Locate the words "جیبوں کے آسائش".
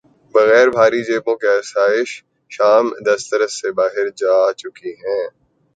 1.03-2.09